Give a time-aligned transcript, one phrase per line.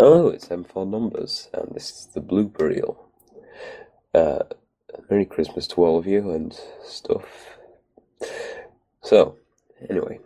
[0.00, 3.08] Hello, it's M4 Numbers, and this is the reel.
[4.14, 4.44] Uh,
[5.10, 7.58] Merry Christmas to all of you and stuff.
[9.02, 9.34] So,
[9.90, 10.20] anyway,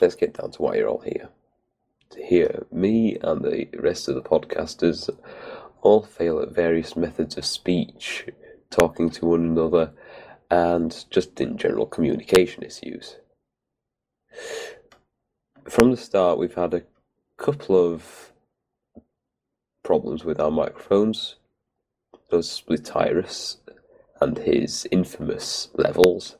[0.00, 1.28] let's get down to why you're all here.
[2.12, 5.10] To hear me and the rest of the podcasters
[5.82, 8.24] all fail at various methods of speech,
[8.70, 9.92] talking to one another,
[10.50, 13.16] and just in general communication issues.
[15.68, 16.84] From the start, we've had a
[17.36, 18.32] couple of
[19.82, 21.36] problems with our microphones.
[22.30, 23.58] Those with Tyrus
[24.20, 26.36] and his infamous levels.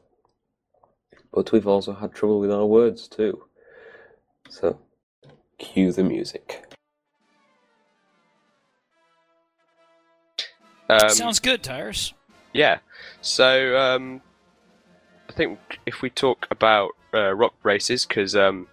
[1.33, 3.45] But we've also had trouble with our words too.
[4.49, 4.79] So,
[5.59, 6.65] cue the music.
[10.89, 12.13] Um, Sounds good, Tyrus.
[12.53, 12.79] Yeah.
[13.21, 14.23] So um,
[15.29, 18.69] I think if we talk about uh, rock races, because um,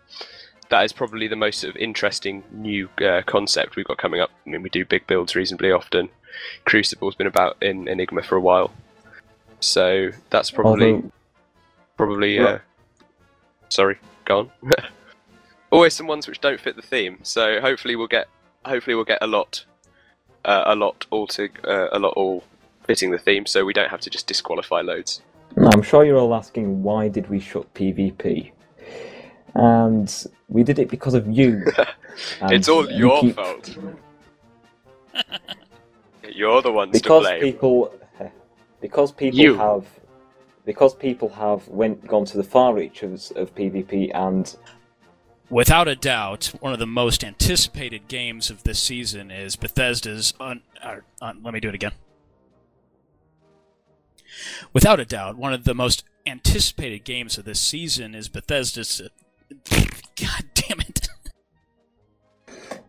[0.71, 4.31] that is probably the most sort of interesting new uh, concept we've got coming up.
[4.45, 6.09] I mean, we do big builds reasonably often.
[6.65, 8.71] Crucible's been about in Enigma for a while,
[9.59, 11.11] so that's probably Although-
[11.97, 12.39] probably.
[12.39, 12.61] Uh, Right.
[13.69, 14.51] sorry, go on.
[15.71, 17.19] Always some ones which don't fit the theme.
[17.23, 18.27] So hopefully we'll get
[18.65, 19.63] hopefully we'll get a lot
[20.45, 22.43] uh, a lot all to uh, a lot all
[22.85, 25.21] fitting the theme, so we don't have to just disqualify loads.
[25.57, 28.51] I'm sure you're all asking why did we shut PvP?
[29.53, 31.65] And we did it because of you.
[32.43, 33.77] It's all you your keep- fault.
[36.33, 37.41] You're the ones to Because blame.
[37.41, 37.93] people,
[38.81, 39.55] because people You.
[39.57, 39.85] have,
[40.65, 44.55] because people have went gone to the far reaches of PvP and
[45.49, 50.33] Without a doubt, one of the most anticipated games of this season is Bethesda's.
[50.39, 51.91] Un- uh, un- let me do it again.
[54.73, 59.01] Without a doubt, one of the most anticipated games of this season is Bethesda's.
[59.73, 61.09] God damn it!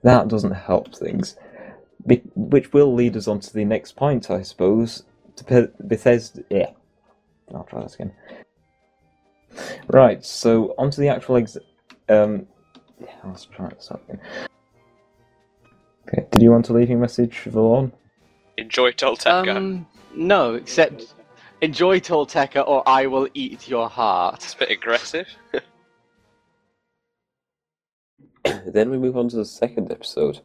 [0.03, 1.37] that doesn't help things.
[2.07, 5.05] Be- which will lead us on to the next point, I suppose.
[5.37, 6.43] To Be- Bethesda.
[6.51, 6.71] Yeah,
[7.55, 8.13] I'll try this again.
[9.89, 11.59] Right, so onto the actual ex-
[12.09, 12.47] um.
[13.01, 14.20] Yeah, let's try this out again.
[16.09, 17.92] Okay, did you want to leave your message, Valon?
[18.59, 19.57] Enjoy Tolteca.
[19.57, 21.15] Um, no, except
[21.63, 24.42] enjoy Tolteca or I will eat your heart.
[24.45, 25.27] it's a bit aggressive.
[28.67, 30.41] then we move on to the second episode,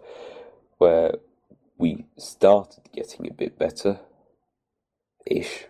[0.78, 1.16] where
[1.78, 4.00] we started getting a bit better.
[5.25, 5.66] Ish.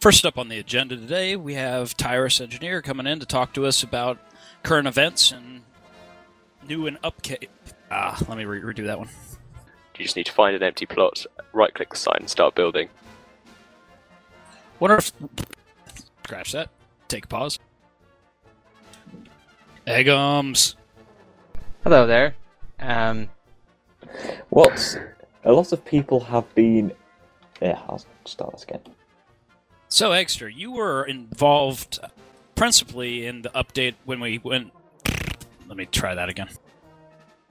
[0.00, 3.66] First up on the agenda today, we have Tyrus Engineer coming in to talk to
[3.66, 4.18] us about
[4.62, 5.62] current events and
[6.68, 7.50] new and upkeep.
[7.90, 9.08] Ah, let me re- redo that one.
[9.98, 12.88] You just need to find an empty plot, right click the sign, and start building.
[14.78, 15.12] Wonder if.
[16.24, 16.68] Scratch that.
[17.08, 17.58] Take a pause.
[19.86, 20.74] Eggums.
[21.84, 22.34] Hello there.
[22.80, 23.28] Um,
[24.48, 24.98] What
[25.44, 26.92] a lot of people have been.
[27.62, 28.80] Yeah, I'll start this again.
[29.88, 32.00] So, Extra, you were involved
[32.54, 34.72] principally in the update when we went.
[35.68, 36.48] Let me try that again.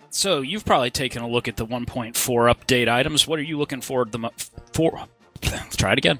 [0.10, 3.28] So, you've probably taken a look at the 1.4 update items.
[3.28, 4.34] What are you looking forward the mo-
[4.74, 5.06] for?
[5.44, 6.20] Let's try it again.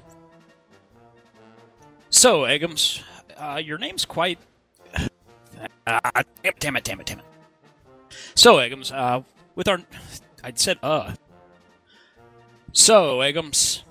[2.10, 3.02] So, Eggums,
[3.36, 4.38] uh, your name's quite.
[5.86, 6.22] Uh,
[6.58, 7.24] damn it, damn it, damn it.
[8.34, 9.22] So, Eggums, uh,
[9.54, 9.80] with our.
[10.44, 11.14] I'd said, uh.
[12.72, 13.82] So, Eggums,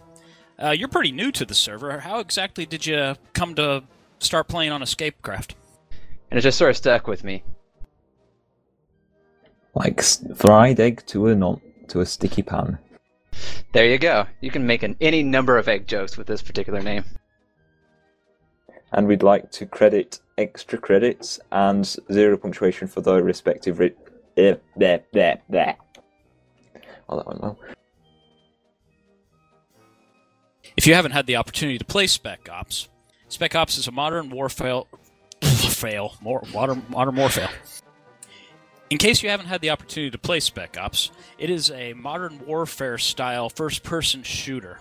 [0.61, 1.99] uh, you're pretty new to the server.
[1.99, 3.83] How exactly did you come to
[4.19, 5.55] start playing on Escapecraft?
[6.35, 7.43] and it just sort of stuck with me.
[9.73, 10.01] Like
[10.35, 12.77] fried egg to a non to a sticky pan.
[13.73, 14.25] There you go.
[14.41, 17.03] You can make an, any number of egg jokes with this particular name.
[18.95, 23.79] And we'd like to credit extra credits and zero punctuation for their respective.
[23.79, 23.93] Ri-
[24.37, 25.75] uh, there, there, there.
[27.09, 27.59] Oh, that went well.
[30.77, 32.87] If you haven't had the opportunity to play Spec Ops,
[33.27, 34.83] Spec Ops is a modern warfare
[35.41, 37.49] fail, more modern modern warfare.
[38.89, 42.45] In case you haven't had the opportunity to play Spec Ops, it is a modern
[42.45, 44.79] warfare style first-person shooter.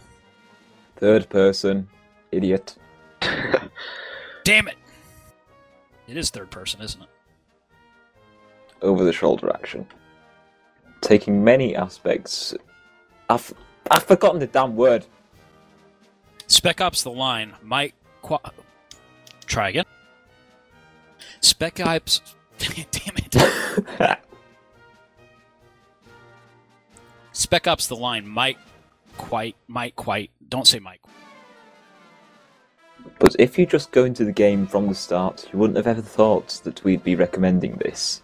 [0.97, 1.89] Third person,
[2.31, 2.77] idiot.
[4.45, 4.77] Damn it!
[6.07, 7.09] It is third person, isn't it?
[8.85, 9.87] over the shoulder action.
[11.01, 12.55] Taking many aspects.
[13.29, 13.53] I've,
[13.91, 15.05] I've forgotten the damn word.
[16.47, 18.39] Spec Ops: The Line might qua-
[19.47, 19.87] try again.
[21.41, 22.21] Spec Ops.
[22.59, 23.37] Damn it!
[27.33, 28.59] Spec Ops: The Line might
[29.17, 30.31] quite, might quite.
[30.49, 31.01] Don't say might.
[33.25, 36.03] But if you just go into the game from the start, you wouldn't have ever
[36.03, 38.21] thought that we'd be recommending this.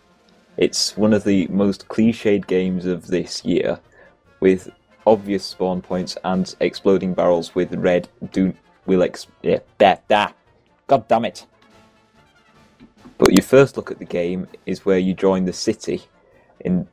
[0.58, 3.80] It's one of the most cliched games of this year,
[4.40, 4.70] with
[5.06, 8.52] obvious spawn points and exploding barrels with red do
[8.84, 11.46] will ex yeah god damn it.
[13.16, 16.02] But your first look at the game is where you join the city
[16.60, 16.86] in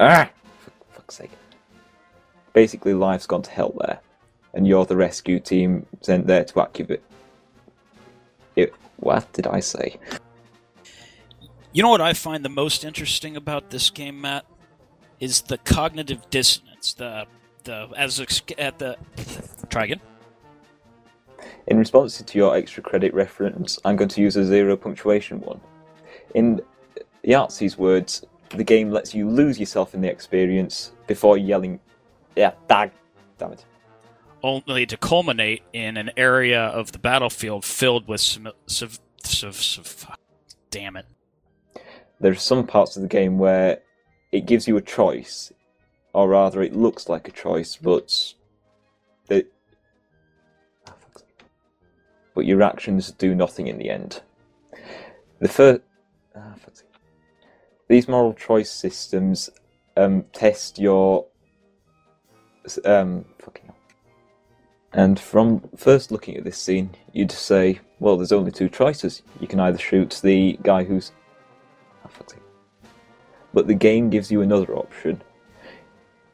[0.00, 0.28] ah
[0.58, 1.30] for fuck's sake.
[2.52, 4.00] Basically, life's gone to hell there,
[4.56, 7.02] and you're the rescue team sent there to activate.
[8.56, 9.98] It, what did I say?
[11.72, 14.46] You know what I find the most interesting about this game, Matt,
[15.20, 16.94] is the cognitive dissonance.
[16.94, 17.26] The
[17.64, 18.96] the as ex- at the
[19.68, 20.00] try again.
[21.66, 25.60] In response to your extra credit reference, I'm going to use a zero punctuation one.
[26.34, 26.62] In
[27.26, 31.78] Yahtzee's words, the game lets you lose yourself in the experience before yelling,
[32.36, 32.90] yeah, dag,
[33.36, 33.66] damn it.
[34.42, 38.90] Only to culminate in an area of the battlefield filled with some, some
[40.70, 41.06] damn it.
[42.20, 43.80] There's some parts of the game where
[44.32, 45.52] it gives you a choice,
[46.12, 48.34] or rather, it looks like a choice, but
[49.28, 49.52] it,
[50.88, 50.94] ah,
[52.34, 54.22] but your actions do nothing in the end.
[55.40, 55.82] The first,
[56.34, 56.54] ah,
[57.88, 59.50] these moral choice systems
[59.96, 61.26] um, test your
[62.84, 63.72] um, fucking.
[64.92, 69.22] And from first looking at this scene, you'd say, well, there's only two choices.
[69.40, 71.12] You can either shoot the guy who's
[72.06, 72.24] Oh.
[73.52, 75.22] But the game gives you another option,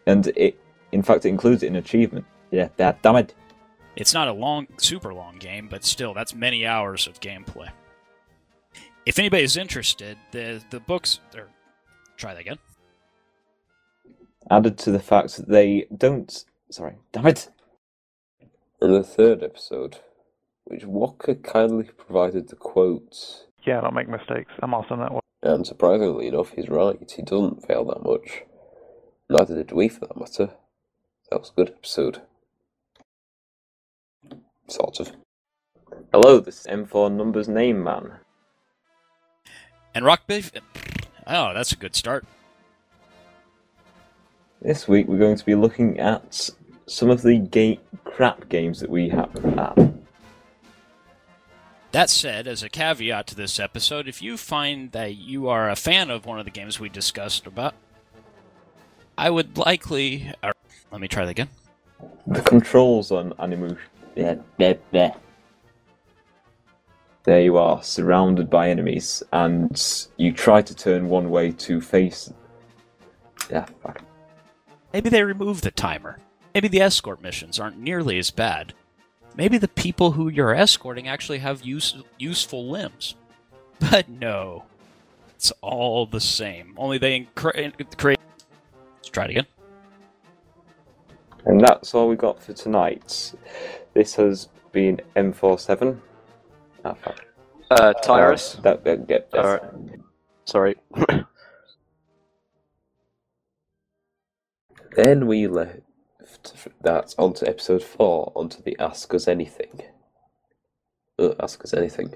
[0.07, 0.59] and it,
[0.91, 2.25] in fact, it includes it in achievement.
[2.51, 3.35] Yeah, that damn it.
[3.95, 7.71] It's not a long, super long game, but still, that's many hours of gameplay.
[9.07, 11.49] If anybody's interested, the the books or
[12.17, 12.59] try that again.
[14.51, 16.45] Added to the fact that they don't.
[16.71, 17.49] Sorry, damn it.
[18.83, 19.99] In the third episode,
[20.65, 24.51] which Walker kindly provided the quotes, Yeah, I don't make mistakes.
[24.61, 25.21] I'm awesome that way.
[25.41, 26.99] and surprisingly enough, he's right.
[27.15, 28.43] He doesn't fail that much.
[29.31, 30.55] Neither did we, for that matter.
[31.31, 32.23] That was a good episode.
[34.67, 35.13] Sort of.
[36.13, 38.15] Hello, this is M4 Numbers Name Man.
[39.95, 40.51] And Rock Beef.
[41.29, 42.27] Oh, that's a good start.
[44.61, 46.51] This week we're going to be looking at
[46.87, 49.31] some of the ga- crap games that we have.
[49.59, 49.75] Ah,
[51.93, 55.77] That said, as a caveat to this episode, if you find that you are a
[55.77, 57.75] fan of one of the games we discussed about,
[59.19, 60.33] I would likely.
[60.43, 60.53] Or,
[60.91, 61.49] let me try that again.
[62.27, 63.77] the controls on Animu.
[64.17, 65.15] Yeah, yeah, yeah.
[67.25, 69.81] There you are, surrounded by enemies, and
[70.17, 72.33] you try to turn one way to face.
[73.49, 74.03] Yeah, fuck.
[74.93, 76.19] Maybe they remove the timer.
[76.55, 78.75] Maybe the escort missions aren't nearly as bad.
[79.37, 83.15] Maybe the people who you're escorting actually have use, useful limbs.
[83.91, 84.65] But no.
[85.35, 86.75] It's all the same.
[86.77, 88.21] Only they incre- create.
[88.99, 89.47] Let's try it again.
[91.47, 93.33] And that's all we got for tonight.
[93.95, 95.99] This has been M47.
[96.85, 97.25] Ah, fuck.
[97.71, 98.57] Uh, Tyrus.
[98.59, 100.01] Uh, that, that, get, that's- Alright.
[100.45, 100.77] Sorry.
[104.95, 105.81] Then we left
[106.83, 109.83] that onto episode four, onto the Ask Us Anything.
[111.19, 112.11] Uh, Ask Us Anything.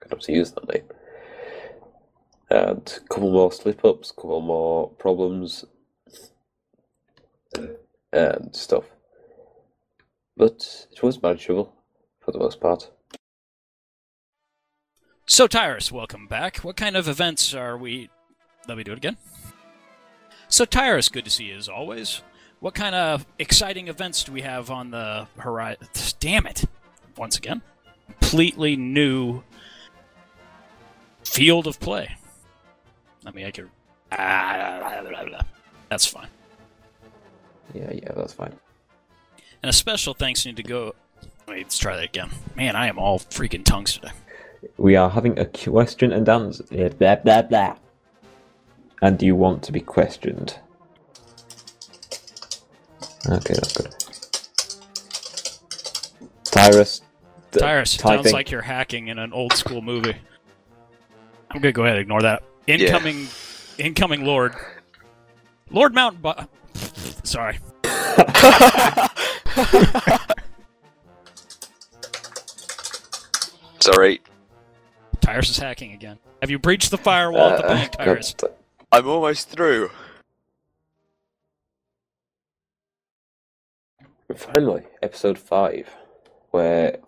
[0.00, 0.84] Could obviously use that name.
[2.50, 5.64] And a couple more slip ups, a couple more problems,
[8.12, 8.84] and stuff.
[10.36, 11.72] But it was manageable
[12.20, 12.90] for the most part.
[15.26, 16.58] So, Tyrus, welcome back.
[16.58, 18.10] What kind of events are we.
[18.68, 19.16] Let me do it again.
[20.48, 22.22] So, Tyrus, good to see you as always.
[22.62, 25.88] What kind of exciting events do we have on the horizon?
[26.20, 26.64] Damn it!
[27.16, 27.60] Once again,
[28.06, 29.42] completely new
[31.24, 32.14] field of play.
[33.24, 33.66] Let me make it.
[35.88, 36.28] That's fine.
[37.74, 38.54] Yeah, yeah, that's fine.
[39.64, 40.94] And a special thanks need to go.
[41.48, 42.30] Wait, let's try that again.
[42.54, 44.12] Man, I am all freaking tongues today.
[44.76, 46.62] We are having a question and answer.
[46.90, 47.76] Blah, blah, blah.
[49.02, 50.60] And do you want to be questioned.
[53.28, 53.94] Okay, that's good.
[56.44, 57.00] Tyrus.
[57.52, 58.24] d- Tyrus, typing.
[58.24, 60.16] sounds like you're hacking in an old school movie.
[61.50, 62.42] I'm gonna go ahead and ignore that.
[62.66, 63.28] Incoming,
[63.78, 64.54] incoming Lord,
[65.70, 66.20] Lord Mountain.
[66.22, 66.44] Bu-
[67.24, 67.58] Sorry,
[73.80, 74.20] Sorry,
[75.20, 76.18] Tyrus is hacking again.
[76.40, 78.34] Have you breached the firewall at the Uh, bank, Tyrus?
[78.92, 79.90] I'm almost through.
[84.36, 85.94] Finally, episode 5,
[86.50, 86.98] where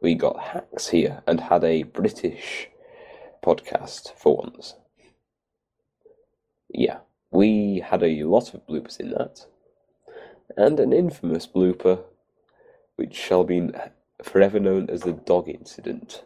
[0.00, 2.68] we got hacks here and had a British
[3.42, 4.74] podcast for once.
[6.68, 6.98] yeah,
[7.30, 9.46] we had a lot of bloopers in that,
[10.56, 12.02] and an infamous blooper,
[12.96, 13.70] which shall be
[14.22, 16.24] forever known as the dog incident.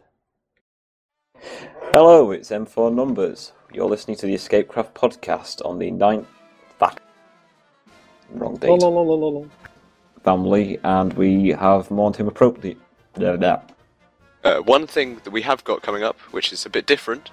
[1.92, 3.52] Hello, it's M4 Numbers.
[3.72, 6.26] You're listening to the Escapecraft podcast on the 9th.
[6.78, 7.02] Fuck.
[8.30, 8.70] Wrong date.
[10.26, 12.76] Family, and we have mourned him appropriately.
[14.42, 17.30] Uh, one thing that we have got coming up, which is a bit different,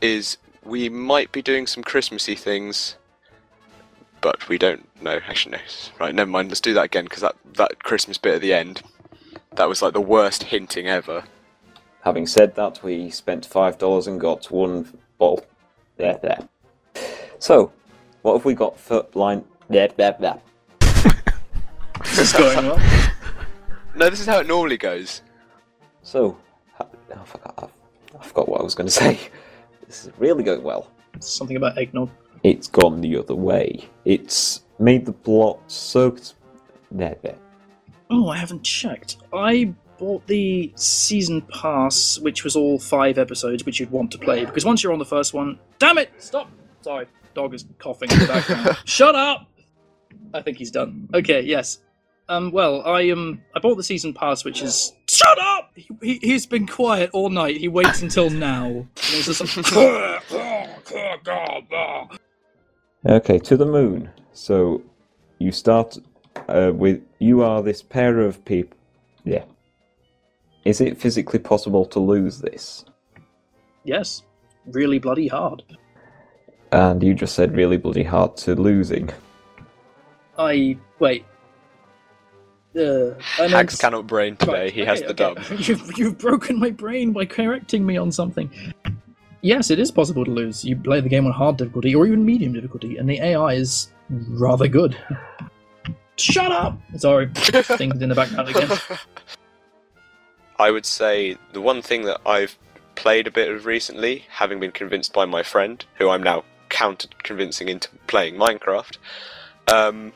[0.00, 2.94] is we might be doing some Christmassy things,
[4.20, 5.18] but we don't know.
[5.26, 5.58] Actually, no.
[5.98, 6.50] Right, never mind.
[6.50, 8.82] Let's do that again because that that Christmas bit at the end,
[9.56, 11.24] that was like the worst hinting ever.
[12.02, 15.44] Having said that, we spent five dollars and got one bottle.
[15.96, 16.48] There, there.
[17.40, 17.72] So,
[18.22, 19.44] what have we got for line?
[19.68, 20.40] There, there, there.
[22.20, 22.78] What's going on?
[23.96, 25.22] No, this is how it normally goes.
[26.02, 26.36] So,
[26.74, 27.70] ha- oh, I forgot,
[28.20, 29.18] I forgot what I was going to say.
[29.86, 30.90] This is really going well.
[31.18, 32.10] Something about eggnog.
[32.42, 33.88] It's gone the other way.
[34.04, 36.14] It's made the plot so.
[36.90, 37.36] There, there.
[38.10, 39.16] Oh, I haven't checked.
[39.32, 44.44] I bought the season pass, which was all five episodes, which you'd want to play,
[44.44, 45.58] because once you're on the first one.
[45.78, 46.10] Damn it!
[46.18, 46.50] Stop!
[46.82, 48.76] Sorry, dog is coughing in the background.
[48.84, 49.50] Shut up!
[50.34, 51.08] I think he's done.
[51.14, 51.78] Okay, yes.
[52.30, 55.72] Um, well, I um, I bought the season pass, which is shut up.
[55.74, 57.58] He, he he's been quiet all night.
[57.58, 58.66] He waits until now.
[58.66, 60.22] And it's just like,
[63.06, 64.10] Okay, to the moon.
[64.32, 64.82] So
[65.38, 65.98] you start
[66.48, 68.78] uh, with you are this pair of people.
[69.24, 69.44] Yeah.
[70.64, 72.84] Is it physically possible to lose this?
[73.84, 74.22] yes,
[74.66, 75.64] really bloody hard.
[76.72, 79.10] And you just said really bloody hard to losing.
[80.38, 81.24] I wait.
[82.78, 84.52] Uh, Hags cannot brain today.
[84.52, 85.34] Right, he has the okay.
[85.34, 85.38] dub.
[85.58, 88.48] You've, you've broken my brain by correcting me on something.
[89.42, 90.64] Yes, it is possible to lose.
[90.64, 93.90] You play the game on hard difficulty or even medium difficulty, and the AI is
[94.08, 94.96] rather good.
[96.16, 96.78] Shut up!
[96.96, 98.70] Sorry, things in the background again.
[100.58, 102.56] I would say the one thing that I've
[102.94, 107.08] played a bit of recently, having been convinced by my friend, who I'm now counter
[107.22, 108.98] convincing into playing Minecraft,
[109.72, 110.12] um,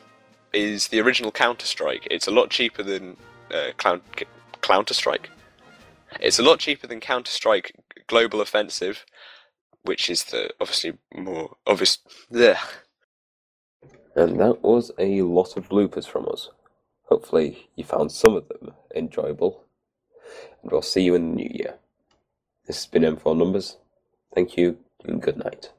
[0.55, 2.07] is the original Counter Strike.
[2.09, 3.17] It's a lot cheaper than
[3.53, 3.71] uh,
[4.61, 5.29] Counter Strike.
[6.19, 7.75] It's a lot cheaper than Counter Strike
[8.07, 9.05] Global Offensive,
[9.83, 11.99] which is the obviously more obvious.
[14.15, 16.49] And that was a lot of bloopers from us.
[17.09, 19.65] Hopefully, you found some of them enjoyable.
[20.63, 21.75] And we'll see you in the new year.
[22.65, 23.77] This has been M4 Numbers.
[24.33, 25.71] Thank you, and good night.